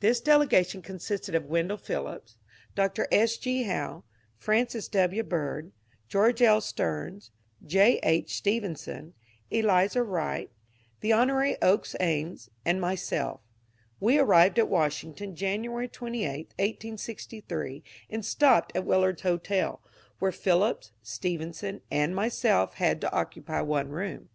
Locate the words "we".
14.00-14.18